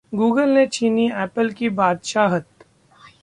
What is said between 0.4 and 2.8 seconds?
ने छीनी ऐपल की बादशाहत